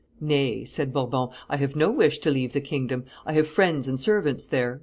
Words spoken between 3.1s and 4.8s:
I have friends and servants there."